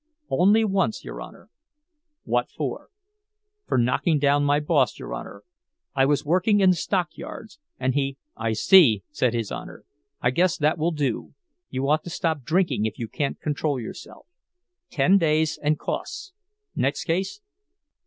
[0.31, 1.51] "Only once, your Honor."
[2.23, 2.89] "What for?"
[3.67, 5.43] "For knocking down my boss, your Honor.
[5.93, 9.85] I was working in the stockyards, and he—" "I see," said his Honor;
[10.19, 11.35] "I guess that will do.
[11.69, 14.25] You ought to stop drinking if you can't control yourself.
[14.89, 16.33] Ten days and costs.
[16.75, 17.39] Next case."